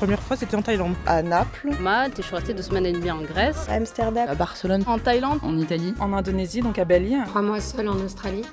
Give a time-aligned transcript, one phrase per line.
[0.00, 0.94] première fois, c'était en Thaïlande.
[1.04, 1.72] À Naples.
[1.78, 3.68] Malte, et je suis restée deux semaines et demie en Grèce.
[3.68, 4.26] À Amsterdam.
[4.30, 4.82] À Barcelone.
[4.86, 5.40] En Thaïlande.
[5.42, 5.92] En Italie.
[6.00, 7.16] En Indonésie, donc à Bali.
[7.26, 8.46] Trois mois seule en Australie.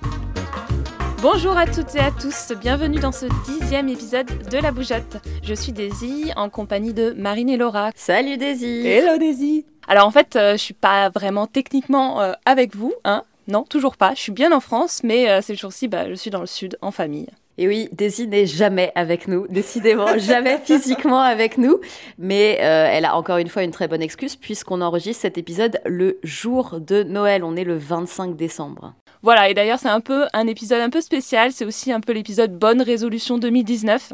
[1.22, 5.24] Bonjour à toutes et à tous, bienvenue dans ce dixième épisode de La Bougeotte.
[5.42, 7.92] Je suis Daisy en compagnie de Marine et Laura.
[7.96, 12.76] Salut Daisy Hello Daisy Alors en fait, euh, je suis pas vraiment techniquement euh, avec
[12.76, 14.14] vous, hein Non, toujours pas.
[14.16, 16.78] Je suis bien en France, mais euh, ces jours-ci, bah, je suis dans le sud,
[16.82, 17.30] en famille.
[17.60, 21.80] Et oui, Daisy n'est jamais avec nous, décidément, jamais physiquement avec nous.
[22.20, 25.80] Mais euh, elle a encore une fois une très bonne excuse puisqu'on enregistre cet épisode
[25.86, 27.44] le jour de Noël.
[27.44, 28.94] On est le 25 décembre.
[29.24, 32.14] Voilà, et d'ailleurs c'est un peu un épisode un peu spécial, c'est aussi un peu
[32.14, 34.14] l'épisode Bonne résolution 2019.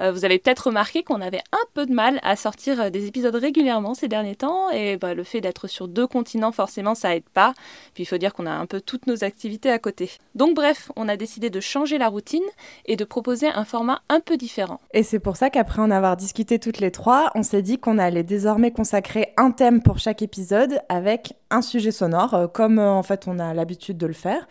[0.00, 3.06] Euh, vous avez peut-être remarqué qu'on avait un peu de mal à sortir euh, des
[3.06, 7.14] épisodes régulièrement ces derniers temps, et bah, le fait d'être sur deux continents, forcément, ça
[7.14, 7.54] aide pas.
[7.94, 10.10] Puis il faut dire qu'on a un peu toutes nos activités à côté.
[10.34, 12.44] Donc bref, on a décidé de changer la routine
[12.84, 14.80] et de proposer un format un peu différent.
[14.92, 17.98] Et c'est pour ça qu'après en avoir discuté toutes les trois, on s'est dit qu'on
[17.98, 23.02] allait désormais consacrer un thème pour chaque épisode avec un sujet sonore, euh, comme en
[23.02, 24.46] fait on a l'habitude de le faire,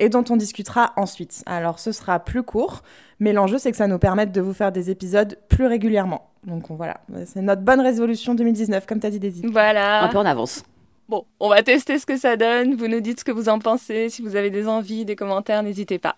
[0.00, 1.44] et dont on discutera ensuite.
[1.46, 2.82] Alors ce sera plus court,
[3.20, 6.30] mais l'enjeu c'est que ça nous permette de vous faire des épisodes plus régulièrement.
[6.44, 9.42] Donc on, voilà, c'est notre bonne résolution 2019, comme t'as dit Daisy.
[9.46, 10.02] Voilà.
[10.02, 10.64] Un peu en avance.
[11.10, 12.76] Bon, on va tester ce que ça donne.
[12.76, 14.08] Vous nous dites ce que vous en pensez.
[14.10, 16.14] Si vous avez des envies, des commentaires, n'hésitez pas.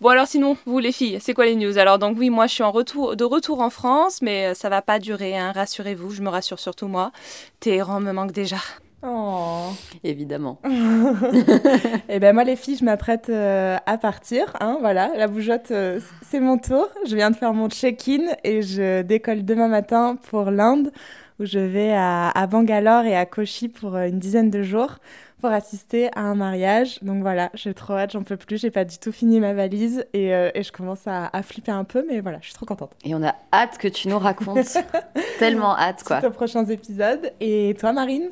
[0.00, 1.76] Bon alors sinon, vous les filles, c'est quoi les news?
[1.78, 4.82] Alors donc oui, moi je suis en retour, de retour en France, mais ça va
[4.82, 7.10] pas durer, hein, rassurez-vous, je me rassure surtout moi.
[7.58, 8.58] Téhéran me manque déjà.
[9.02, 9.70] Oh.
[10.04, 10.60] Évidemment.
[12.08, 14.56] Et ben moi les filles, je m'apprête euh, à partir.
[14.60, 16.88] Hein, voilà, la bougeotte, euh, c'est mon tour.
[17.06, 20.92] Je viens de faire mon check-in et je décolle demain matin pour l'Inde,
[21.38, 24.98] où je vais à, à, Bangalore et à Kochi pour euh, une dizaine de jours
[25.40, 26.98] pour assister à un mariage.
[27.02, 28.60] Donc voilà, j'ai trop hâte, j'en peux plus.
[28.60, 31.72] J'ai pas du tout fini ma valise et, euh, et je commence à, à, flipper
[31.72, 32.92] un peu, mais voilà, je suis trop contente.
[33.04, 34.76] Et on a hâte que tu nous racontes.
[35.38, 36.20] Tellement hâte quoi.
[36.20, 37.32] Suite aux prochains épisodes.
[37.40, 38.28] Et toi, Marine?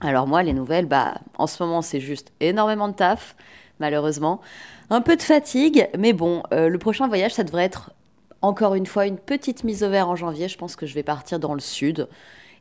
[0.00, 3.36] Alors moi, les nouvelles, bah, en ce moment, c'est juste énormément de taf,
[3.80, 4.40] malheureusement.
[4.88, 7.92] Un peu de fatigue, mais bon, euh, le prochain voyage, ça devrait être
[8.42, 10.48] encore une fois une petite mise au vert en janvier.
[10.48, 12.08] Je pense que je vais partir dans le sud.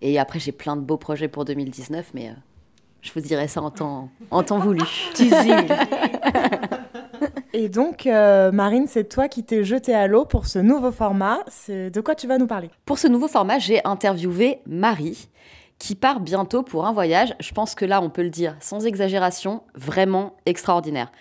[0.01, 2.33] Et après, j'ai plein de beaux projets pour 2019, mais euh,
[3.01, 4.81] je vous dirai ça en temps, en temps voulu.
[5.13, 5.65] Teasing
[7.53, 11.39] Et donc, euh, Marine, c'est toi qui t'es jetée à l'eau pour ce nouveau format.
[11.67, 12.69] De quoi tu vas nous parler?
[12.85, 15.29] Pour ce nouveau format, j'ai interviewé Marie
[15.79, 18.85] qui part bientôt pour un voyage, je pense que là, on peut le dire sans
[18.85, 21.11] exagération, vraiment extraordinaire.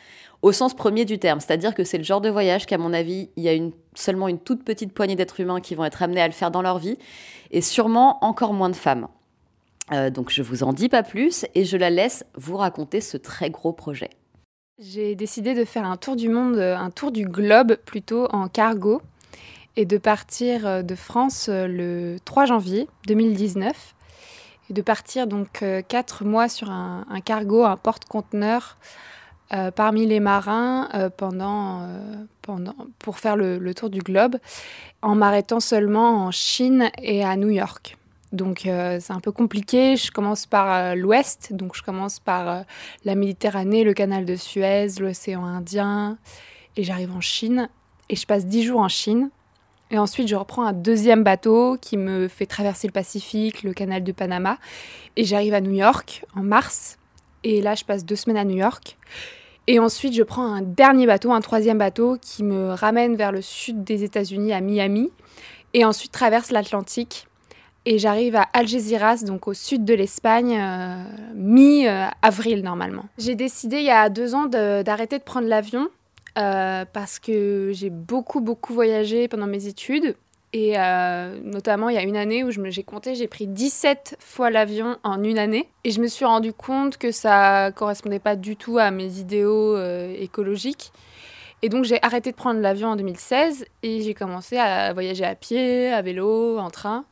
[0.42, 3.30] Au sens premier du terme, c'est-à-dire que c'est le genre de voyage qu'à mon avis,
[3.36, 3.58] il y a
[3.94, 6.62] seulement une toute petite poignée d'êtres humains qui vont être amenés à le faire dans
[6.62, 6.98] leur vie,
[7.50, 9.08] et sûrement encore moins de femmes.
[9.92, 13.16] Euh, donc je vous en dis pas plus, et je la laisse vous raconter ce
[13.16, 14.10] très gros projet.
[14.80, 19.02] J'ai décidé de faire un tour du monde, un tour du globe plutôt en cargo,
[19.76, 23.94] et de partir de France le 3 janvier 2019
[24.70, 28.76] et de partir donc euh, quatre mois sur un, cargo, un porte-conteneur
[29.52, 31.88] euh, parmi les marins euh, pendant,
[32.42, 34.36] pendant, pour faire le, le, tour du globe,
[35.00, 37.96] en m'arrêtant seulement en Chine et à New York.
[38.32, 39.96] Donc c'est un peu compliqué.
[39.96, 42.64] Je commence par l'ouest, donc je commence par
[43.06, 46.18] la Méditerranée, le canal de Suez, l'océan Indien,
[46.76, 47.70] et j'arrive en Chine.
[48.10, 49.30] Et je passe dix jours en Chine.
[49.90, 54.04] Et ensuite, je reprends un deuxième bateau qui me fait traverser le Pacifique, le canal
[54.04, 54.58] de Panama.
[55.16, 56.98] Et j'arrive à New York en mars.
[57.44, 58.98] Et là, je passe deux semaines à New York.
[59.66, 63.42] Et ensuite, je prends un dernier bateau, un troisième bateau qui me ramène vers le
[63.42, 65.10] sud des États-Unis, à Miami.
[65.74, 67.26] Et ensuite, traverse l'Atlantique.
[67.84, 71.02] Et j'arrive à Algeciras, donc au sud de l'Espagne, euh,
[71.34, 73.04] mi-avril normalement.
[73.16, 75.88] J'ai décidé il y a deux ans d'arrêter de prendre l'avion
[76.38, 80.16] euh, parce que j'ai beaucoup, beaucoup voyagé pendant mes études.
[80.52, 84.48] Et euh, notamment, il y a une année où j'ai compté, j'ai pris 17 fois
[84.48, 85.68] l'avion en une année.
[85.84, 89.76] Et je me suis rendu compte que ça correspondait pas du tout à mes idéaux
[89.76, 90.92] euh, écologiques.
[91.60, 95.34] Et donc, j'ai arrêté de prendre l'avion en 2016 et j'ai commencé à voyager à
[95.34, 97.04] pied, à vélo, en train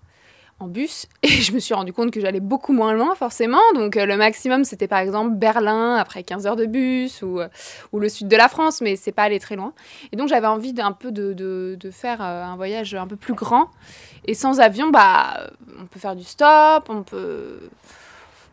[0.59, 3.61] en bus et je me suis rendu compte que j'allais beaucoup moins loin forcément.
[3.75, 7.49] Donc euh, le maximum c'était par exemple Berlin après 15 heures de bus ou, euh,
[7.93, 9.73] ou le sud de la France, mais c'est pas aller très loin.
[10.13, 13.17] Et donc j'avais envie d'un peu de, de, de faire euh, un voyage un peu
[13.17, 13.71] plus grand.
[14.25, 15.51] Et sans avion, bah
[15.81, 17.61] on peut faire du stop, on peut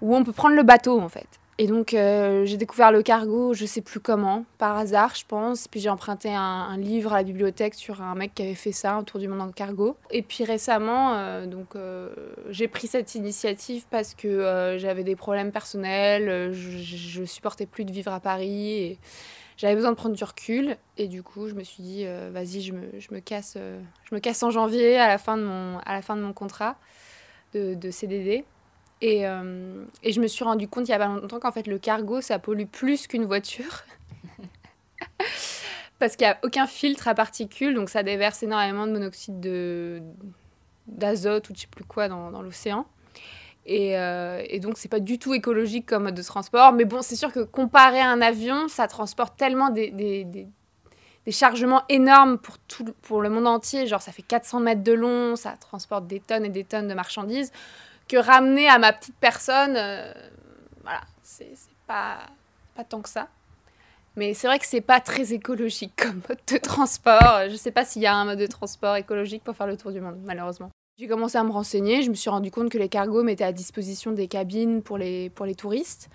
[0.02, 1.28] ou on peut prendre le bateau en fait.
[1.60, 5.68] Et donc, euh, j'ai découvert le cargo, je sais plus comment, par hasard, je pense.
[5.68, 8.96] Puis j'ai emprunté un, livre à la bibliothèque sur un mec qui avait fait ça,
[8.96, 9.96] un tour du monde en cargo.
[10.10, 12.10] Et puis récemment, euh, donc, euh,
[12.50, 17.92] j'ai pris cette initiative parce que j'avais des problèmes personnels, je, je, supportais plus de
[17.92, 18.72] vivre à Paris.
[18.74, 19.00] Et
[19.58, 22.74] j'avais besoin de prendre du recul et du coup je me suis dit vas-y je
[22.74, 25.94] me, je me casse je me casse en janvier à la fin de mon à
[25.94, 26.76] la fin de mon contrat
[27.54, 28.46] de CDD
[29.04, 31.68] et, euh, et, je me suis rendu compte il y a pas longtemps qu'en fait
[31.68, 33.84] le cargo ça pollue plus qu'une voiture
[36.00, 40.02] parce qu'il n'y a aucun filtre à particules donc ça déverse énormément de monoxyde de
[40.88, 42.86] d'azote ou je sais plus quoi dans, dans l'océan
[43.66, 46.74] et, euh, et, donc, c'est pas du tout écologique comme mode de transport.
[46.74, 50.48] Mais bon, c'est sûr que comparé à un avion, ça transporte tellement des, des, des,
[51.26, 53.88] des, chargements énormes pour, tout, pour le monde entier.
[53.88, 56.94] Genre, ça fait 400 mètres de long, ça transporte des tonnes et des tonnes de
[56.94, 57.52] marchandises.
[58.08, 60.14] Que ramener à ma petite personne, euh,
[60.82, 61.56] voilà, c'est
[61.88, 62.18] pas,
[62.76, 63.28] pas tant que ça.
[64.16, 67.50] Mais c'est vrai que c'est pas très écologique comme mode de transport.
[67.50, 69.92] Je sais pas s'il y a un mode de transport écologique pour faire le tour
[69.92, 70.70] du monde, malheureusement.
[71.00, 73.52] J'ai commencé à me renseigner, je me suis rendu compte que les cargos mettaient à
[73.52, 76.08] disposition des cabines pour les, pour les touristes.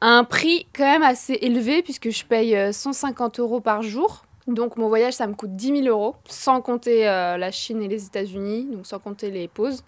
[0.00, 4.24] Un prix quand même assez élevé puisque je paye 150 euh, euros par jour.
[4.46, 7.88] Donc mon voyage, ça me coûte 10 000 euros, sans compter euh, la Chine et
[7.88, 9.82] les États-Unis, donc sans compter les pauses.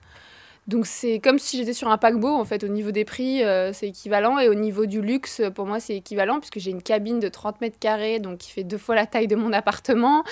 [0.69, 3.73] Donc c'est comme si j'étais sur un paquebot en fait au niveau des prix euh,
[3.73, 7.21] c'est équivalent et au niveau du luxe pour moi c'est équivalent puisque j'ai une cabine
[7.21, 10.25] de 30 mètres carrés donc qui fait deux fois la taille de mon appartement.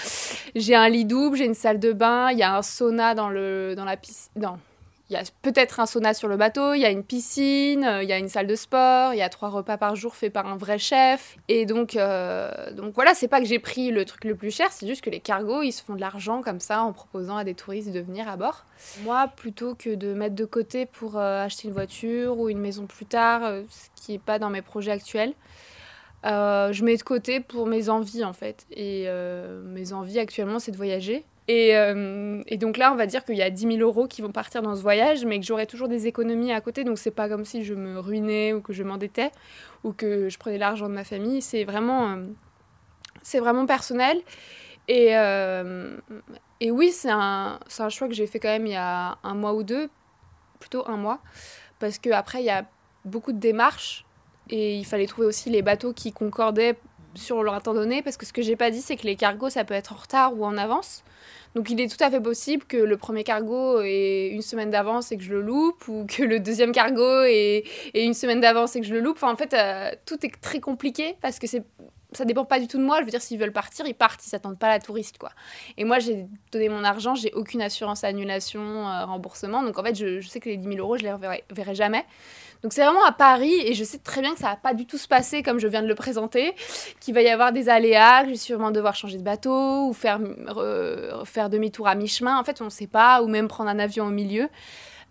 [0.54, 3.30] J'ai un lit double, j'ai une salle de bain, il y a un sauna dans,
[3.30, 4.30] le, dans la piscine.
[5.08, 8.02] Il y a peut-être un sauna sur le bateau, il y a une piscine, euh,
[8.02, 10.32] il y a une salle de sport, il y a trois repas par jour faits
[10.32, 11.36] par un vrai chef.
[11.46, 14.72] Et donc, euh, donc voilà, c'est pas que j'ai pris le truc le plus cher,
[14.72, 17.44] c'est juste que les cargos, ils se font de l'argent comme ça en proposant à
[17.44, 18.64] des touristes de venir à bord.
[19.04, 22.86] Moi, plutôt que de mettre de côté pour euh, acheter une voiture ou une maison
[22.86, 25.34] plus tard, ce qui n'est pas dans mes projets actuels,
[26.24, 28.66] je mets de côté pour mes envies en fait.
[28.72, 29.06] Et
[29.66, 31.24] mes envies actuellement, c'est de voyager.
[31.48, 34.20] Et, euh, et, donc là, on va dire qu'il y a 10 000 euros qui
[34.20, 36.82] vont partir dans ce voyage, mais que j'aurai toujours des économies à côté.
[36.82, 39.30] Donc c'est pas comme si je me ruinais ou que je m'endettais
[39.84, 41.40] ou que je prenais l'argent de ma famille.
[41.42, 44.20] C'est vraiment, euh, vraiment personnel.
[44.88, 45.96] Et, euh,
[46.60, 49.34] et oui, c'est un, un choix que j'ai fait quand même il y a un
[49.34, 49.88] mois ou deux,
[50.58, 51.20] plutôt un mois,
[51.78, 52.64] parce qu'après, il y a
[53.04, 54.04] beaucoup de démarches
[54.48, 56.76] et il fallait trouver aussi les bateaux qui concordaient
[57.16, 59.50] sur leur temps donné, parce que ce que j'ai pas dit, c'est que les cargos,
[59.50, 61.02] ça peut être en retard ou en avance.
[61.54, 65.10] Donc il est tout à fait possible que le premier cargo ait une semaine d'avance
[65.10, 67.64] et que je le loupe, ou que le deuxième cargo ait,
[67.94, 69.22] une semaine d'avance et que je le loupe.
[69.22, 71.64] En fait, euh, tout est très compliqué parce que c'est
[72.12, 72.98] ça dépend pas du tout de moi.
[73.00, 75.30] Je veux dire, s'ils veulent partir, ils partent, ils s'attendent pas à la touriste, quoi.
[75.76, 79.62] Et moi, j'ai donné mon argent, j'ai aucune assurance annulation, euh, remboursement.
[79.62, 82.04] Donc en fait, je, sais que les 10 000 euros, je les reverrai, verrai jamais.
[82.62, 84.86] Donc c'est vraiment à Paris et je sais très bien que ça va pas du
[84.86, 86.54] tout se passer comme je viens de le présenter,
[87.00, 89.92] qu'il va y avoir des aléas, que je vais sûrement devoir changer de bateau ou
[89.92, 90.20] faire,
[91.24, 92.38] faire demi-tour à mi-chemin.
[92.38, 94.48] En fait, on ne sait pas, ou même prendre un avion au milieu.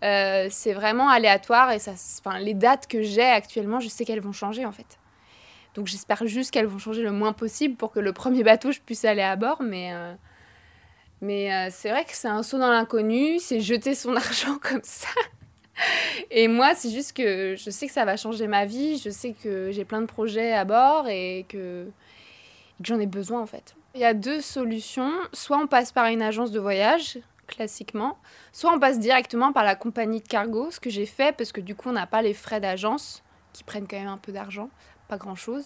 [0.04, 1.92] Euh, c'est vraiment aléatoire et ça,
[2.38, 4.98] les dates que j'ai actuellement, je sais qu'elles vont changer en fait.
[5.74, 8.80] Donc j'espère juste qu'elles vont changer le moins possible pour que le premier bateau, je
[8.80, 9.62] puisse aller à bord.
[9.62, 10.14] Mais, euh,
[11.22, 14.82] mais euh, c'est vrai que c'est un saut dans l'inconnu, c'est jeter son argent comme
[14.82, 15.08] ça.
[16.30, 19.34] Et moi, c'est juste que je sais que ça va changer ma vie, je sais
[19.42, 21.86] que j'ai plein de projets à bord et que,
[22.78, 23.74] que j'en ai besoin en fait.
[23.94, 25.12] Il y a deux solutions.
[25.32, 28.18] Soit on passe par une agence de voyage, classiquement,
[28.52, 31.60] soit on passe directement par la compagnie de cargo, ce que j'ai fait parce que
[31.60, 34.68] du coup on n'a pas les frais d'agence qui prennent quand même un peu d'argent
[35.06, 35.64] pas grand-chose.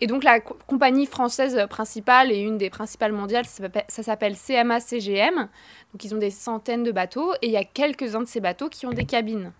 [0.00, 5.48] Et donc la compagnie française principale et une des principales mondiales, ça s'appelle CMA-CGM.
[5.92, 8.68] Donc ils ont des centaines de bateaux et il y a quelques-uns de ces bateaux
[8.68, 9.52] qui ont des cabines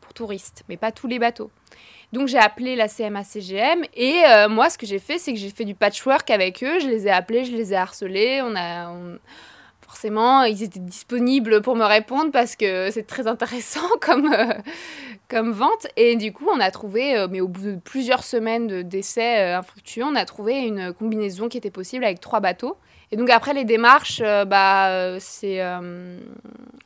[0.00, 1.50] pour touristes, mais pas tous les bateaux.
[2.12, 5.48] Donc j'ai appelé la CMA-CGM et euh, moi ce que j'ai fait c'est que j'ai
[5.48, 8.92] fait du patchwork avec eux, je les ai appelés, je les ai harcelés, on a
[9.92, 14.54] forcément, ils étaient disponibles pour me répondre parce que c'est très intéressant comme, euh,
[15.32, 15.86] comme vente.
[15.96, 19.58] Et du coup, on a trouvé, euh, mais au bout de plusieurs semaines d'essais euh,
[19.58, 22.76] infructueux, on a trouvé une combinaison qui était possible avec trois bateaux.
[23.10, 25.60] Et donc après les démarches, bah, c'est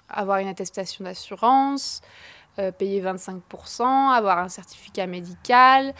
[0.08, 2.00] avoir une attestation d'assurance,
[2.78, 5.94] payer 25%, avoir un certificat médical,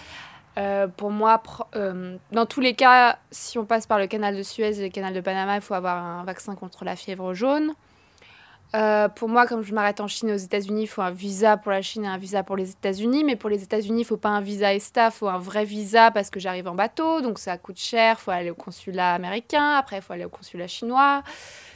[0.58, 1.42] euh, pour moi,
[1.74, 4.88] euh, dans tous les cas, si on passe par le canal de Suez et le
[4.88, 7.74] canal de Panama, il faut avoir un vaccin contre la fièvre jaune.
[8.75, 11.56] Euh, pour moi, comme je m'arrête en Chine et aux États-Unis, il faut un visa
[11.56, 13.25] pour la Chine et un visa pour les États-Unis.
[13.25, 16.11] Mais pour les États-Unis, il faut pas un visa ESTA, il faut un vrai visa
[16.11, 18.16] parce que j'arrive en bateau, donc ça coûte cher.
[18.18, 21.23] Il faut aller au consulat américain, après il faut aller au consulat chinois.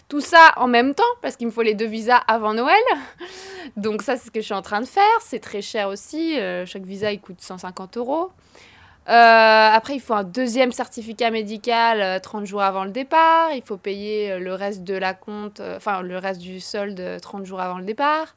[0.09, 2.83] Tout ça en même temps parce qu'il me faut les deux visas avant Noël.
[3.77, 5.05] Donc ça, c'est ce que je suis en train de faire.
[5.21, 6.37] C'est très cher aussi.
[6.67, 8.31] chaque visa, il coûte 150 euros.
[9.09, 13.53] Euh, après, il faut un deuxième certificat médical 30 euh, jours avant le départ.
[13.53, 17.45] Il faut payer euh, le reste de la compte, enfin le reste du solde 30
[17.45, 18.35] jours avant le départ.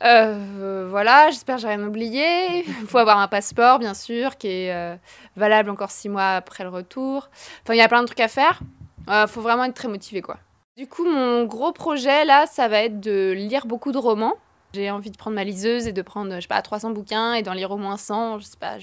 [0.00, 2.64] Voilà, j'espère que j'ai rien oublié.
[2.66, 4.98] Il faut avoir un passeport, bien sûr, qui est
[5.36, 7.28] valable encore six mois après le retour.
[7.62, 8.60] Enfin, il y a plein de trucs à faire.
[9.08, 10.38] Il faut vraiment être très motivé, quoi.
[10.76, 14.36] Du coup, mon gros projet, là, ça va être de lire beaucoup de romans.
[14.74, 17.42] J'ai envie de prendre ma liseuse et de prendre, je sais pas, 300 bouquins et
[17.42, 18.40] d'en lire au moins 100.
[18.40, 18.76] Je sais pas,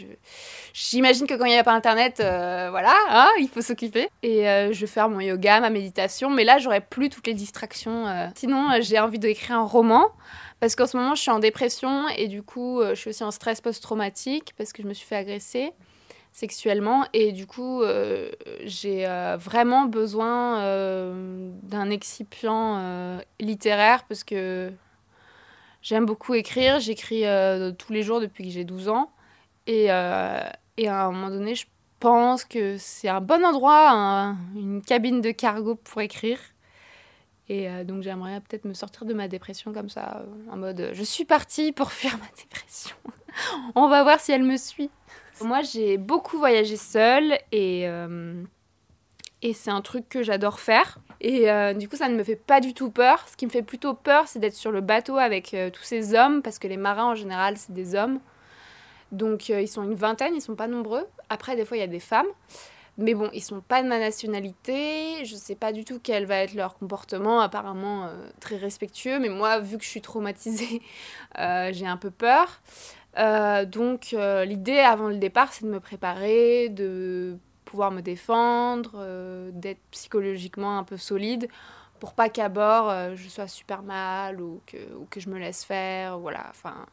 [0.73, 4.09] j'imagine que quand il n'y a pas Internet, euh, voilà, hein, il faut s'occuper.
[4.23, 7.35] Et euh, je vais faire mon yoga, ma méditation, mais là, j'aurai plus toutes les
[7.35, 8.07] distractions.
[8.07, 8.27] Euh.
[8.35, 10.07] Sinon, j'ai envie d'écrire un roman
[10.59, 13.31] parce qu'en ce moment, je suis en dépression et du coup, je suis aussi en
[13.31, 15.71] stress post-traumatique parce que je me suis fait agresser
[16.31, 17.83] sexuellement et du coup
[18.63, 19.05] j'ai
[19.37, 20.59] vraiment besoin
[21.63, 24.71] d'un excipient littéraire parce que
[25.85, 26.79] J'aime beaucoup écrire.
[26.79, 29.11] J'écris euh, tous les jours depuis que j'ai 12 ans.
[29.67, 30.39] Et, euh,
[30.77, 31.67] et, à un moment donné, je
[31.99, 36.39] pense que c'est un bon endroit, une cabine de cargo pour écrire.
[37.49, 41.03] Et euh, donc j'aimerais peut-être me sortir de ma dépression comme ça, en mode je
[41.03, 42.95] suis partie pour fuir ma dépression.
[43.75, 44.89] On va voir si elle me suit.
[45.41, 47.87] Moi j'ai beaucoup voyagé seule et
[49.41, 50.97] et c'est un truc que j'adore faire.
[51.21, 53.25] Et euh, du coup, ça ne me fait pas du tout peur.
[53.29, 56.13] Ce qui me fait plutôt peur, c'est d'être sur le bateau avec euh, tous ces
[56.13, 58.19] hommes, parce que les marins en général, c'est des hommes.
[59.11, 61.05] Donc euh, ils sont une vingtaine, ils sont pas nombreux.
[61.29, 62.27] Après, des fois, il y a des femmes.
[62.97, 65.25] Mais bon, ils sont pas de ma nationalité.
[65.25, 67.41] Je sais pas du tout quel va être leur comportement.
[67.41, 69.19] Apparemment très respectueux.
[69.19, 70.81] Mais moi, vu que je suis traumatisée,
[71.37, 72.61] j'ai un peu peur.
[73.67, 74.15] donc
[74.45, 77.37] l'idée avant le départ, c'est de me préparer, de
[77.75, 81.49] pouvoir me défendre, euh, d'être psychologiquement un peu solide
[81.99, 86.17] pour pas qu'à bord euh, je sois super mal ou que, je me laisse faire.
[86.17, 86.85] Voilà, enfin,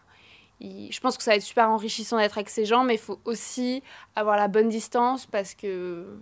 [0.61, 3.21] je pense que ça va être super enrichissant d'être avec ces gens, mais il faut
[3.25, 3.81] aussi
[4.17, 6.19] avoir la bonne distance parce que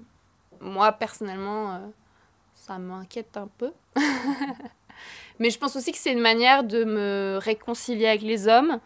[0.60, 1.78] moi, personnellement, euh,
[2.52, 3.72] ça m'inquiète un peu.
[5.38, 8.78] mais je pense aussi que c'est une manière de me réconcilier avec les hommes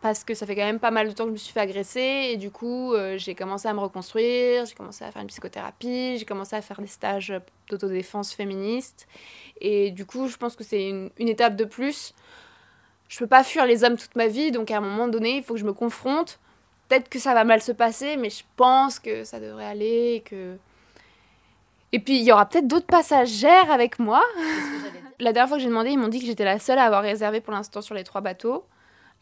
[0.00, 1.60] parce que ça fait quand même pas mal de temps que je me suis fait
[1.60, 5.28] agresser et du coup euh, j'ai commencé à me reconstruire, j'ai commencé à faire une
[5.28, 7.34] psychothérapie, j'ai commencé à faire des stages
[7.68, 9.06] d'autodéfense féministe
[9.60, 12.14] et du coup je pense que c'est une, une, étape de plus.
[13.08, 15.42] Je peux pas fuir les hommes toute ma vie donc à un moment donné il
[15.42, 16.38] faut que je me confronte.
[16.88, 20.20] Peut-être que ça va mal se passer mais je pense que ça devrait aller et
[20.20, 20.56] que...
[21.92, 24.22] Et puis il y aura peut-être d'autres passagères avec moi.
[25.18, 27.02] la dernière fois que j'ai demandé ils m'ont dit que j'étais la seule à avoir
[27.02, 28.64] réservé pour l'instant sur les trois bateaux.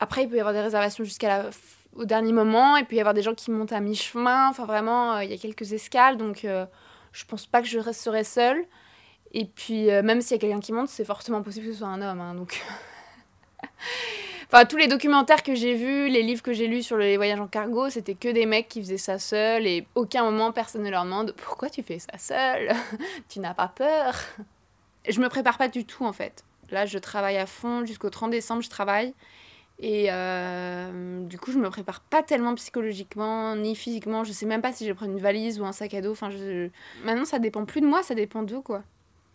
[0.00, 1.50] Après, il peut y avoir des réservations jusqu'à
[1.98, 4.48] au dernier moment, et puis y avoir des gens qui montent à mi-chemin.
[4.48, 6.64] Enfin, vraiment, euh, il y a quelques escales, donc euh,
[7.12, 8.64] je pense pas que je resterai seule.
[9.32, 11.78] Et puis, euh, même s'il y a quelqu'un qui monte, c'est fortement possible que ce
[11.78, 12.20] soit un homme.
[12.20, 12.62] Hein, donc.
[14.46, 17.40] enfin, tous les documentaires que j'ai vus, les livres que j'ai lus sur les voyages
[17.40, 20.90] en cargo, c'était que des mecs qui faisaient ça seuls, et aucun moment personne ne
[20.90, 22.72] leur demande pourquoi tu fais ça seul
[23.28, 24.14] Tu n'as pas peur?
[25.08, 26.44] Je me prépare pas du tout en fait.
[26.70, 29.14] Là, je travaille à fond jusqu'au 30 décembre, je travaille.
[29.80, 34.24] Et euh, du coup, je me prépare pas tellement psychologiquement ni physiquement.
[34.24, 36.12] Je sais même pas si je vais prendre une valise ou un sac à dos.
[36.12, 36.30] Enfin.
[37.04, 38.82] Maintenant, ça dépend plus de moi, ça dépend d'eux, quoi.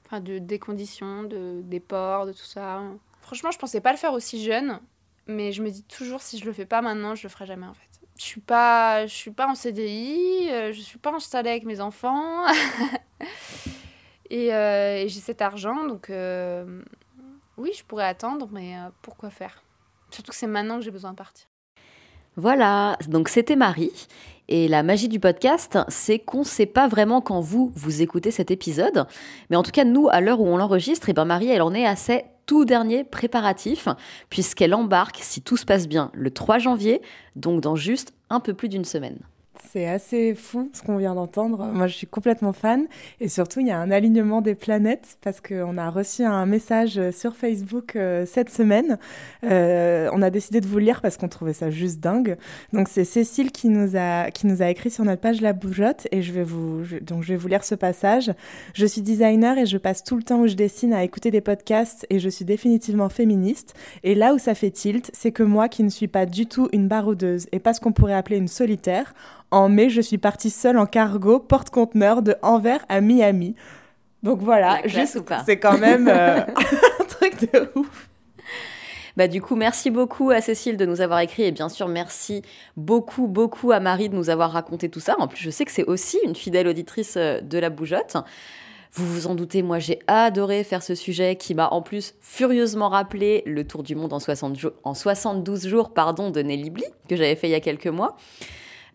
[0.06, 2.82] Enfin, de, des conditions, de, des ports, de tout ça.
[3.22, 4.80] Franchement, je pensais pas le faire aussi jeune,
[5.28, 7.66] mais je me dis toujours si je le fais pas maintenant, je le ferai jamais
[7.66, 7.88] en fait.
[8.18, 11.80] Je suis pas, je suis pas en CDI, euh, je suis pas installée avec mes
[11.80, 12.46] enfants.
[14.32, 16.12] euh, et j'ai cet argent, donc
[17.56, 19.63] oui, je pourrais attendre, mais pourquoi faire?
[20.14, 21.48] Surtout que c'est maintenant que j'ai besoin de partir.
[22.36, 24.08] Voilà, donc c'était Marie.
[24.48, 28.30] Et la magie du podcast, c'est qu'on ne sait pas vraiment quand vous, vous écoutez
[28.30, 29.08] cet épisode.
[29.50, 31.62] Mais en tout cas, nous, à l'heure où on l'enregistre, et eh ben Marie, elle
[31.62, 33.88] en est à ses tout derniers préparatifs,
[34.30, 37.02] puisqu'elle embarque, si tout se passe bien, le 3 janvier,
[37.36, 39.18] donc dans juste un peu plus d'une semaine.
[39.72, 41.66] C'est assez fou ce qu'on vient d'entendre.
[41.66, 42.88] Moi, je suis complètement fan.
[43.20, 47.00] Et surtout, il y a un alignement des planètes parce qu'on a reçu un message
[47.12, 48.98] sur Facebook euh, cette semaine.
[49.44, 52.38] Euh, on a décidé de vous lire parce qu'on trouvait ça juste dingue.
[52.72, 56.08] Donc, c'est Cécile qui nous, a, qui nous a écrit sur notre page La Bougeotte.
[56.12, 58.32] Et je vais, vous, donc, je vais vous lire ce passage.
[58.74, 61.42] Je suis designer et je passe tout le temps où je dessine à écouter des
[61.42, 63.76] podcasts et je suis définitivement féministe.
[64.04, 66.70] Et là où ça fait tilt, c'est que moi qui ne suis pas du tout
[66.74, 69.14] une baroudeuse et pas ce qu'on pourrait appeler une solitaire,
[69.54, 73.56] en mai, je suis partie seule en cargo porte-conteneur de Anvers à Miami.
[74.24, 74.82] Donc voilà,
[75.46, 76.40] c'est quand même euh,
[77.00, 78.10] un truc de ouf.
[79.16, 82.42] Bah, du coup, merci beaucoup à Cécile de nous avoir écrit et bien sûr, merci
[82.78, 85.16] beaucoup, beaucoup à Marie de nous avoir raconté tout ça.
[85.20, 88.18] En plus, je sais que c'est aussi une fidèle auditrice euh, de la bougeotte.
[88.94, 92.90] Vous vous en doutez, moi j'ai adoré faire ce sujet qui m'a en plus furieusement
[92.90, 97.16] rappelé le tour du monde en, 60 en 72 jours pardon, de Nelly Bly, que
[97.16, 98.16] j'avais fait il y a quelques mois.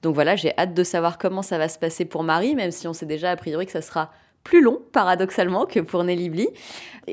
[0.02, 2.87] Donc voilà, j'ai hâte de savoir comment ça va se passer pour Marie, même si
[2.87, 4.11] on sait déjà a priori que ça sera
[4.45, 6.49] plus long, paradoxalement, que pour Nelly Bly.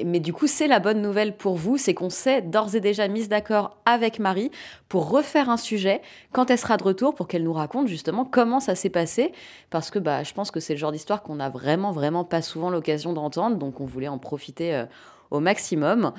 [0.05, 3.07] Mais du coup, c'est la bonne nouvelle pour vous, c'est qu'on s'est d'ores et déjà
[3.07, 4.51] mise d'accord avec Marie
[4.87, 6.01] pour refaire un sujet
[6.31, 9.31] quand elle sera de retour, pour qu'elle nous raconte justement comment ça s'est passé.
[9.69, 12.41] Parce que bah, je pense que c'est le genre d'histoire qu'on a vraiment, vraiment pas
[12.41, 14.85] souvent l'occasion d'entendre, donc on voulait en profiter euh,
[15.31, 16.13] au maximum.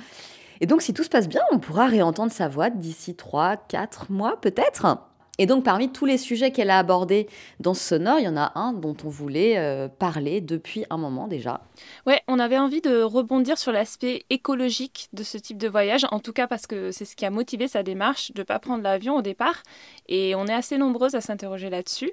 [0.60, 4.10] Et donc, si tout se passe bien, on pourra réentendre sa voix d'ici 3, 4
[4.10, 4.98] mois peut-être.
[5.38, 7.28] Et donc, parmi tous les sujets qu'elle a abordés
[7.60, 10.96] dans ce sonore, il y en a un dont on voulait euh, parler depuis un
[10.96, 11.60] moment déjà.
[12.06, 16.20] Ouais, on avait envie de rebondir sur l'aspect écologique de ce type de voyage, en
[16.20, 18.82] tout cas parce que c'est ce qui a motivé sa démarche de ne pas prendre
[18.82, 19.62] l'avion au départ.
[20.08, 22.12] Et on est assez nombreuses à s'interroger là-dessus.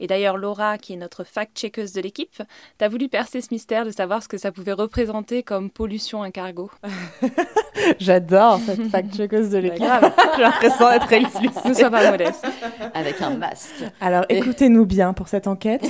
[0.00, 2.42] Et d'ailleurs, Laura, qui est notre fact-checkeuse de l'équipe,
[2.78, 6.30] t'as voulu percer ce mystère de savoir ce que ça pouvait représenter comme pollution un
[6.30, 6.70] cargo.
[7.98, 9.86] J'adore cette fact-checkeuse de l'équipe.
[10.36, 11.28] J'ai l'impression d'être Elise
[11.64, 12.46] Ne sois pas modeste.
[12.94, 13.84] Avec un masque.
[14.00, 15.82] Alors, écoutez-nous bien pour cette enquête.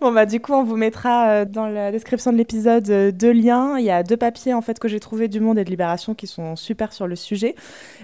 [0.00, 3.32] Bon bah du coup on vous mettra euh, dans la description de l'épisode euh, deux
[3.32, 3.78] liens.
[3.78, 6.14] Il y a deux papiers en fait que j'ai trouvé du Monde et de Libération
[6.14, 7.54] qui sont super sur le sujet.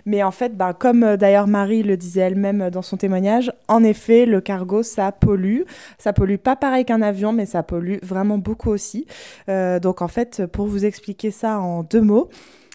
[0.07, 3.85] Mais en fait, bah, comme euh, d'ailleurs Marie le disait elle-même dans son témoignage, en
[3.85, 5.63] effet le cargo ça pollue.
[5.99, 9.07] Ça pollue pas pareil qu'un avion, mais ça pollue vraiment beaucoup aussi.
[9.49, 12.29] donc en fait, pour vous expliquer ça en deux mots.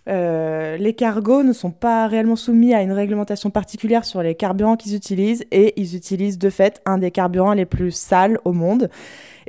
[0.07, 4.77] Euh, les cargos ne sont pas réellement soumis à une réglementation particulière sur les carburants
[4.77, 8.89] qu'ils utilisent et ils utilisent de fait un des carburants les plus sales au monde.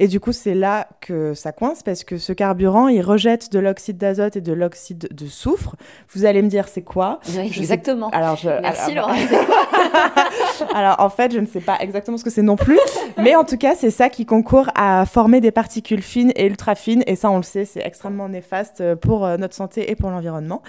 [0.01, 3.59] Et du coup, c'est là que ça coince parce que ce carburant, il rejette de
[3.59, 5.75] l'oxyde d'azote et de l'oxyde de soufre.
[6.15, 8.09] Vous allez me dire, c'est quoi Exactement.
[8.11, 8.49] Alors, je...
[8.49, 9.15] Merci Laura.
[10.75, 12.79] alors, en fait, je ne sais pas exactement ce que c'est non plus.
[13.17, 16.77] mais en tout cas, c'est ça qui concourt à former des particules fines et ultra
[16.77, 17.03] fines.
[17.09, 20.63] Et ça, on le sait, c'est extrêmement néfaste pour euh, notre santé et pour l'environnement.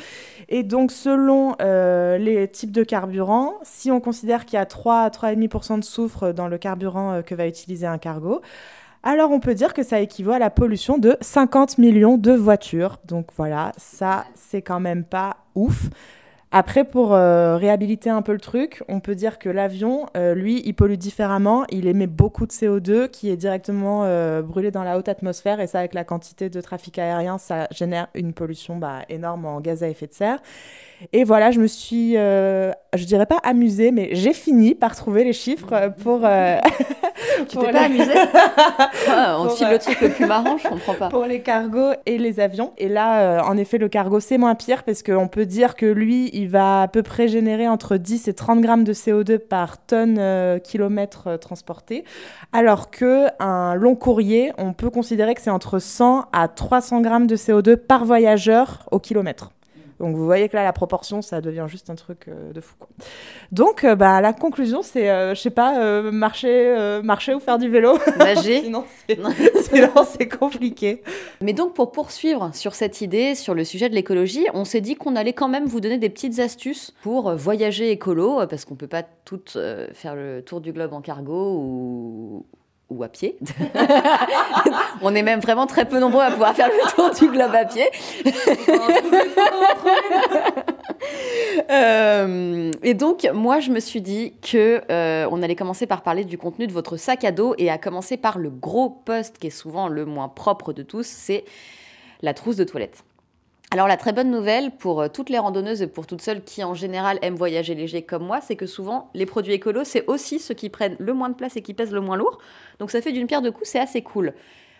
[0.47, 5.01] Et donc, selon euh, les types de carburant, si on considère qu'il y a 3
[5.01, 8.41] à 3,5% de soufre dans le carburant euh, que va utiliser un cargo,
[9.03, 12.97] alors on peut dire que ça équivaut à la pollution de 50 millions de voitures.
[13.05, 15.89] Donc voilà, ça c'est quand même pas ouf.
[16.51, 20.63] Après, pour euh, réhabiliter un peu le truc, on peut dire que l'avion, euh, lui,
[20.65, 21.63] il pollue différemment.
[21.69, 25.59] Il émet beaucoup de CO2 qui est directement euh, brûlé dans la haute atmosphère.
[25.59, 29.61] Et ça, avec la quantité de trafic aérien, ça génère une pollution bah, énorme en
[29.61, 30.41] gaz à effet de serre.
[31.13, 35.33] Et voilà, je me suis, je dirais pas amusée, mais j'ai fini par trouver les
[35.33, 36.25] chiffres pour.
[37.47, 38.13] tu t'es pas amusée
[39.09, 41.09] ah, On file le truc le plus marrant, je comprends pas.
[41.09, 42.73] Pour les cargos et les avions.
[42.77, 46.29] Et là, en effet, le cargo, c'est moins pire parce qu'on peut dire que lui,
[46.33, 50.17] il va à peu près générer entre 10 et 30 grammes de CO2 par tonne
[50.19, 52.03] euh, kilomètre euh, transporté,
[52.53, 57.27] alors que un long courrier, on peut considérer que c'est entre 100 à 300 grammes
[57.27, 59.51] de CO2 par voyageur au kilomètre.
[59.99, 62.75] Donc vous voyez que là, la proportion, ça devient juste un truc euh, de fou.
[62.79, 62.87] Quoi.
[63.51, 67.69] Donc euh, bah, la conclusion, c'est, euh, je sais pas, marcher, marcher ou faire du
[67.69, 67.97] vélo.
[68.17, 68.61] Nager.
[69.61, 71.03] sinon, c'est compliqué.
[71.41, 74.95] Mais donc pour poursuivre sur cette idée, sur le sujet de l'écologie, on s'est dit
[74.95, 78.87] qu'on allait quand même vous donner des petites astuces pour voyager écolo, parce qu'on peut
[78.87, 79.57] pas toutes
[79.93, 82.45] faire le tour du globe en cargo ou,
[82.89, 83.37] ou à pied.
[85.01, 87.65] on est même vraiment très peu nombreux à pouvoir faire le tour du globe à
[87.65, 87.89] pied.
[91.71, 96.25] Euh, et donc, moi, je me suis dit que euh, on allait commencer par parler
[96.25, 99.47] du contenu de votre sac à dos et à commencer par le gros poste qui
[99.47, 101.45] est souvent le moins propre de tous, c'est
[102.21, 103.03] la trousse de toilette.
[103.71, 106.63] Alors la très bonne nouvelle pour euh, toutes les randonneuses et pour toutes celles qui
[106.63, 110.39] en général aiment voyager léger comme moi, c'est que souvent les produits écolos, c'est aussi
[110.39, 112.39] ceux qui prennent le moins de place et qui pèsent le moins lourd.
[112.79, 114.33] Donc ça fait d'une pierre deux coups, c'est assez cool.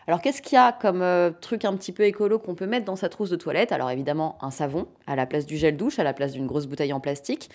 [0.07, 2.85] Alors qu'est-ce qu'il y a comme euh, truc un petit peu écolo qu'on peut mettre
[2.85, 3.71] dans sa trousse de toilette?
[3.71, 6.65] Alors évidemment un savon à la place du gel douche, à la place d'une grosse
[6.65, 7.51] bouteille en plastique.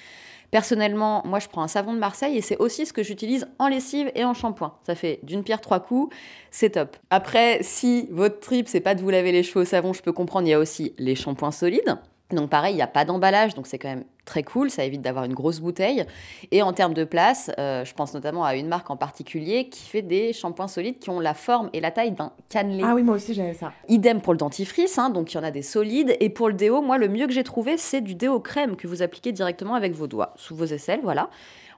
[0.54, 3.66] Personnellement, moi, je prends un savon de Marseille et c'est aussi ce que j'utilise en
[3.66, 4.78] lessive et en shampoing.
[4.86, 6.14] Ça fait d'une pierre trois coups,
[6.52, 6.96] c'est top.
[7.10, 10.12] Après, si votre trip, c'est pas de vous laver les cheveux au savon, je peux
[10.12, 11.96] comprendre, il y a aussi les shampoings solides.
[12.30, 15.02] Donc pareil, il n'y a pas d'emballage, donc c'est quand même très cool, ça évite
[15.02, 16.04] d'avoir une grosse bouteille.
[16.50, 19.88] Et en termes de place, euh, je pense notamment à une marque en particulier qui
[19.88, 22.82] fait des shampoings solides qui ont la forme et la taille d'un cannelé.
[22.84, 23.72] Ah oui, moi aussi j'avais ça.
[23.88, 26.16] Idem pour le dentifrice, hein, donc il y en a des solides.
[26.20, 28.86] Et pour le déo, moi le mieux que j'ai trouvé, c'est du déo crème que
[28.86, 31.30] vous appliquez directement avec vos doigts, sous vos aisselles, voilà.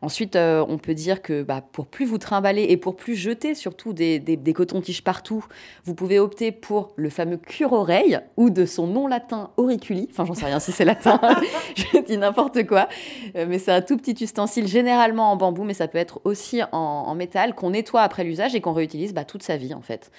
[0.02, 3.54] Ensuite, euh, on peut dire que bah, pour plus vous trimballer et pour plus jeter
[3.54, 5.44] surtout des, des, cotons-tiges partout,
[5.84, 10.08] vous pouvez opter pour le fameux cure-oreille ou de son nom latin auriculi.
[10.10, 11.20] Enfin, j'en sais rien si c'est latin,
[11.74, 12.35] je dis n'importe
[12.68, 12.88] quoi.
[13.36, 16.60] Euh, mais c'est un tout petit ustensile, généralement en bambou, mais ça peut être aussi
[16.72, 20.10] en, métal, qu'on nettoie après l'usage et qu'on réutilise bah, toute sa vie en fait.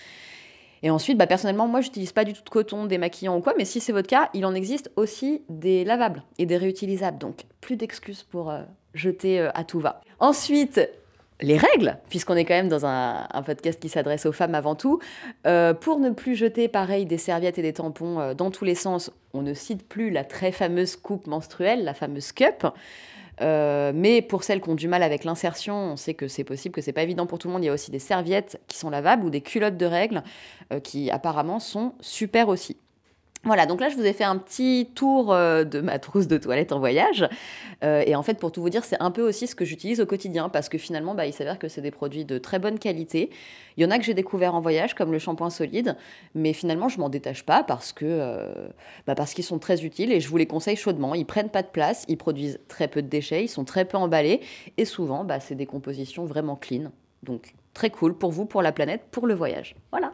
[0.84, 3.65] Et ensuite, bah, personnellement, moi, j'utilise pas du tout de coton démaquillant ou quoi, mais
[3.65, 7.17] si c'est votre cas, il en existe aussi des lavables et des réutilisables.
[7.17, 8.62] Donc, plus d'excuses pour, euh,
[8.97, 10.01] jeter euh, à tout va.
[10.19, 10.82] Ensuite,
[11.41, 15.00] les règles, puisqu'on est quand même dans un, podcast qui s'adresse aux femmes avant tout.
[15.45, 18.76] Euh, pour ne plus jeter, pareil, des serviettes et des tampons euh, dans tous les
[18.76, 22.65] sens, on ne cite plus la très fameuse coupe menstruelle, la fameuse cup.
[23.39, 26.73] Euh, mais pour celles qui ont du mal avec l'insertion, on sait que c'est possible,
[26.73, 27.63] que c'est pas évident pour tout le monde.
[27.63, 30.23] Il y a aussi des serviettes qui sont lavables ou des culottes de règles
[30.84, 32.78] qui apparemment sont super aussi.
[33.47, 36.38] Voilà, donc là, je vous ai fait un petit tour euh, de ma trousse de
[36.38, 37.27] toilette en voyage.
[37.81, 40.01] Euh, et en fait, pour tout vous dire, c'est un peu aussi ce que j'utilise
[40.01, 42.77] au quotidien parce que finalement, bah, il s'avère que c'est des produits de très bonne
[42.77, 43.29] qualité.
[43.77, 45.95] Il y en a que j'ai découvert en voyage, comme le shampoing solide,
[46.36, 48.67] mais finalement, je m'en détache pas parce que euh,
[49.05, 51.15] bah, parce qu'ils sont très utiles et je vous les conseille chaudement.
[51.15, 53.95] Ils prennent pas de place, ils produisent très peu de déchets, ils sont très peu
[53.95, 54.41] emballés
[54.75, 56.91] et souvent, bah, c'est des compositions vraiment clean.
[57.23, 59.75] Donc, très cool pour vous, pour la planète, pour le voyage.
[59.91, 60.12] Voilà.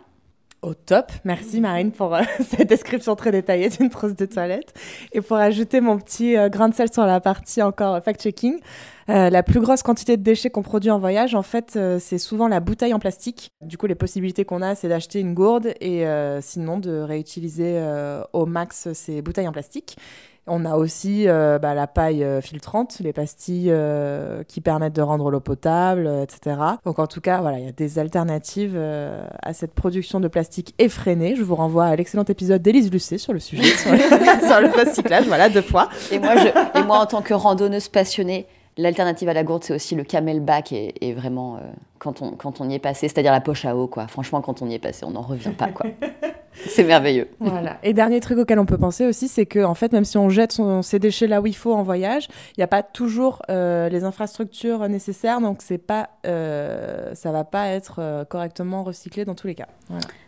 [0.64, 1.12] Au top.
[1.26, 4.74] Merci Marine pour euh, cette description très détaillée d'une trousse de toilette.
[5.12, 8.62] Et pour ajouter mon petit euh, grain de sel sur la partie encore fact-checking,
[9.10, 12.48] euh, la plus grosse quantité de déchets qu'on produit en voyage, en fait, c'est souvent
[12.48, 13.52] la bouteille en plastique.
[13.62, 16.06] Du coup, les possibilités qu'on a, c'est d'acheter une gourde et
[16.40, 17.84] sinon de réutiliser
[18.32, 19.98] au max ces bouteilles en plastique.
[20.46, 25.02] On a aussi euh, bah, la paille euh, filtrante, les pastilles euh, qui permettent de
[25.02, 26.58] rendre l'eau potable, etc.
[26.86, 30.76] Donc en tout cas, voilà, il y a des alternatives à cette production de plastique
[30.80, 31.36] effrénée.
[31.38, 35.48] Je vous renvoie à l'excellent épisode d'Élise Lucet sur le sujet, sur, le, recyclage, voilà,
[35.48, 35.90] deux fois.
[36.12, 38.46] Et et moi en tant que randonneuse passionnée,
[38.78, 41.60] L'alternative à la gourde, c'est aussi le camelback et, et vraiment
[42.00, 44.08] quand, on, quand on y est passé, c'est-à-dire la poche à eau, quoi.
[44.08, 45.86] Franchement, quand on y est passé, on n'en revient pas, quoi.
[46.68, 47.30] C'est merveilleux.
[47.40, 47.78] Voilà.
[47.84, 50.30] Et dernier truc auquel on peut penser aussi, c'est que en fait, même si on
[50.30, 53.42] jette son, ses déchets là où il faut en voyage, il n'y a pas toujours
[53.50, 59.26] euh, les infrastructures nécessaires, donc c'est pas, euh, ça va pas être euh, correctement recyclé
[59.26, 59.68] dans tous les cas.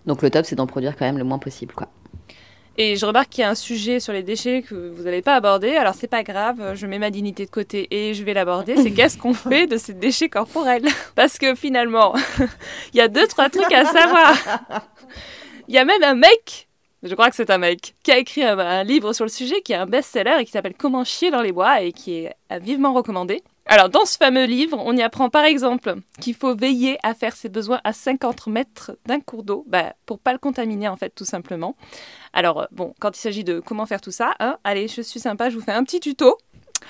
[0.06, 1.88] Donc le top, c'est d'en produire quand même le moins possible, quoi.
[2.78, 5.36] Et je remarque qu'il y a un sujet sur les déchets que vous n'avez pas
[5.36, 5.76] abordé.
[5.76, 8.76] Alors c'est pas grave, je mets ma dignité de côté et je vais l'aborder.
[8.76, 10.86] C'est qu'est-ce qu'on fait de ces déchets corporels?
[11.16, 12.14] Parce que finalement,
[12.94, 14.36] il y a deux trois trucs à savoir.
[15.68, 16.68] Il y a même un mec,
[17.02, 19.72] je crois que c'est un mec, qui a écrit un, livre sur le sujet, qui
[19.72, 22.94] est un best-seller et qui s'appelle Comment chier dans les bois et qui est vivement
[22.94, 23.42] recommandé.
[23.68, 27.36] Alors, dans ce fameux livre, on y apprend par exemple qu'il faut veiller à faire
[27.36, 31.10] ses besoins à 50 mètres d'un cours d'eau, bah, pour pas le contaminer en fait,
[31.10, 31.76] tout simplement.
[32.32, 35.50] Alors, bon, quand il s'agit de comment faire tout ça, hein, allez, je suis sympa,
[35.50, 36.38] je vous fais un petit tuto.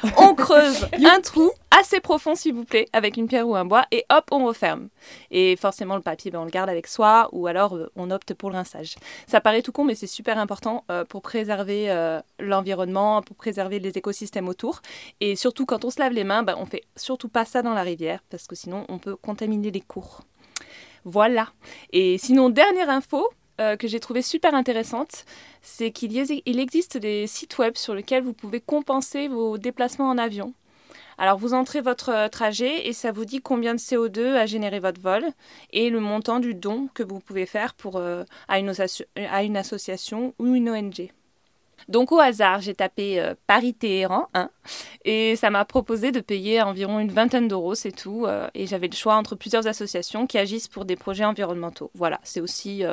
[0.17, 3.86] On creuse un trou assez profond, s'il vous plaît, avec une pierre ou un bois,
[3.91, 4.89] et hop, on referme.
[5.31, 8.34] Et forcément, le papier, ben, on le garde avec soi, ou alors euh, on opte
[8.34, 8.95] pour le rinçage.
[9.27, 13.79] Ça paraît tout con, mais c'est super important euh, pour préserver euh, l'environnement, pour préserver
[13.79, 14.81] les écosystèmes autour.
[15.21, 17.73] Et surtout, quand on se lave les mains, ben, on fait surtout pas ça dans
[17.73, 20.21] la rivière, parce que sinon, on peut contaminer les cours.
[21.03, 21.49] Voilà.
[21.93, 23.29] Et sinon, dernière info,
[23.62, 25.24] euh, que j'ai trouvé super intéressante,
[25.62, 30.18] c'est qu'il il existe des sites web sur lesquels vous pouvez compenser vos déplacements en
[30.18, 30.54] avion.
[31.18, 34.82] Alors vous entrez votre euh, trajet et ça vous dit combien de CO2 a généré
[34.82, 35.24] votre vol
[35.72, 38.74] et le montant du don que vous pouvez faire pour, euh, à, une
[39.32, 41.13] à, une association ou une ONG.
[41.88, 44.28] Donc au hasard, j'ai tapé Paris-Téhéran
[45.06, 48.26] et ça m'a proposé de payer environ une vingtaine d'euros, c'est tout.
[48.54, 51.91] et j'avais le choix entre plusieurs associations qui agissent pour des projets environnementaux.
[51.94, 52.84] Voilà, c'est aussi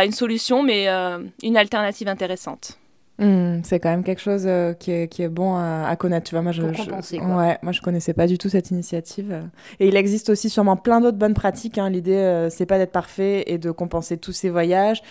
[0.00, 2.78] pas une solution, mais euh, une alternative intéressante.
[3.18, 6.26] Hmm, c'est quand même quelque chose euh, qui, est, qui, est, bon à, connaître.
[6.26, 9.42] Tu vois, moi, je, ouais, moi, je connaissais pas du tout cette initiative.
[9.78, 11.76] Et il existe aussi sûrement plein d'autres bonnes pratiques.
[11.76, 11.90] Hein.
[11.90, 15.02] L'idée, euh, c'est pas d'être parfait et de compenser tous ces voyages.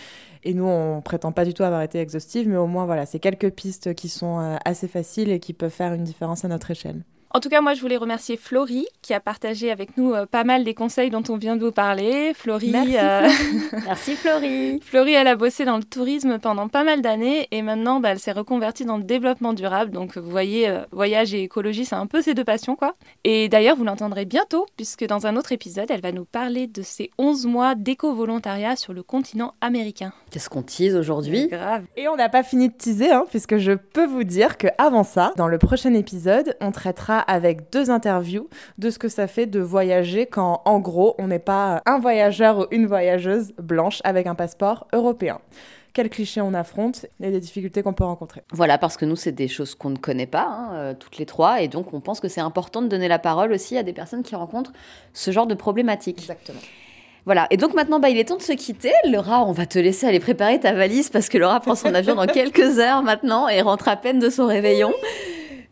[0.42, 3.20] Et nous, on prétend pas du tout avoir été exhaustive, mais au moins, voilà, c'est
[3.20, 7.04] quelques pistes qui sont assez faciles et qui peuvent faire une différence à notre échelle.
[7.32, 10.42] En tout cas, moi, je voulais remercier Florie qui a partagé avec nous euh, pas
[10.42, 12.32] mal des conseils dont on vient de vous parler.
[12.34, 13.28] Florie, merci, euh,
[13.84, 14.80] merci Florie.
[14.82, 18.18] Florie, elle a bossé dans le tourisme pendant pas mal d'années et maintenant, bah, elle
[18.18, 19.92] s'est reconvertie dans le développement durable.
[19.92, 22.96] Donc, vous voyez, euh, voyage et écologie, c'est un peu ses deux passions, quoi.
[23.22, 26.82] Et d'ailleurs, vous l'entendrez bientôt puisque dans un autre épisode, elle va nous parler de
[26.82, 30.12] ses 11 mois d'éco-volontariat sur le continent américain.
[30.32, 31.46] Qu'est-ce qu'on tease aujourd'hui?
[31.46, 31.84] Grave.
[31.96, 35.04] Et on n'a pas fini de teaser, hein, puisque je peux vous dire que avant
[35.04, 39.46] ça, dans le prochain épisode, on traitera avec deux interviews de ce que ça fait
[39.46, 44.26] de voyager quand, en gros, on n'est pas un voyageur ou une voyageuse blanche avec
[44.26, 45.40] un passeport européen
[45.92, 48.42] quels clichés on affronte et les difficultés qu'on peut rencontrer.
[48.52, 51.26] Voilà, parce que nous, c'est des choses qu'on ne connaît pas, hein, euh, toutes les
[51.26, 53.92] trois, et donc on pense que c'est important de donner la parole aussi à des
[53.92, 54.72] personnes qui rencontrent
[55.12, 56.20] ce genre de problématiques.
[56.20, 56.60] Exactement.
[57.26, 58.92] Voilà, et donc maintenant, bah, il est temps de se quitter.
[59.10, 62.14] Laura, on va te laisser aller préparer ta valise parce que Laura prend son avion
[62.14, 64.92] dans quelques heures maintenant et rentre à peine de son réveillon.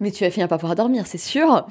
[0.00, 1.66] Mais tu as fini par pouvoir dormir, c'est sûr.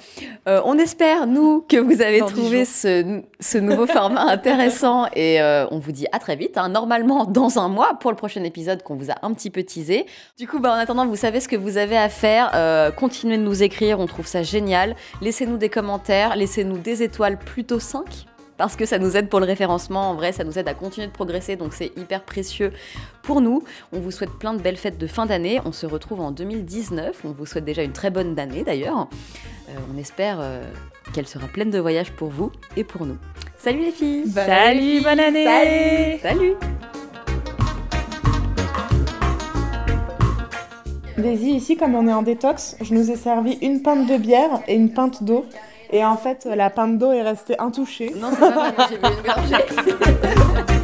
[0.48, 5.66] Euh, on espère, nous, que vous avez Dans trouvé ce nouveau format intéressant et euh,
[5.72, 8.84] on vous dit à très vite, hein, normalement dans un mois pour le prochain épisode
[8.84, 10.06] qu'on vous a un petit peu teasé.
[10.38, 12.52] Du coup, bah, en attendant, vous savez ce que vous avez à faire.
[12.56, 14.96] Euh, continuez de nous écrire, on trouve ça génial.
[15.22, 19.46] Laissez-nous des commentaires, laissez-nous des étoiles plutôt 5 parce que ça nous aide pour le
[19.46, 20.10] référencement.
[20.10, 22.72] En vrai, ça nous aide à continuer de progresser, donc c'est hyper précieux
[23.24, 23.64] pour nous.
[23.94, 25.60] On vous souhaite plein de belles fêtes de fin d'année.
[25.66, 27.22] On se retrouve en 2019.
[27.26, 29.08] On vous souhaite déjà une très bonne année d'ailleurs.
[29.70, 30.64] Euh, on espère euh,
[31.14, 33.18] qu'elle sera pleine de voyages pour vous et pour nous.
[33.58, 35.04] Salut les filles Bonne Salut, année, filles.
[35.04, 36.54] bonne année Salut Salut
[41.18, 44.62] Daisy, ici, comme on est en détox, je nous ai servi une pinte de bière
[44.68, 45.46] et une pinte d'eau.
[45.92, 48.14] Et en fait, la pinte d'eau est restée intouchée.
[48.16, 50.74] Non, c'est pas vrai, moi, j'ai bu une gorgée.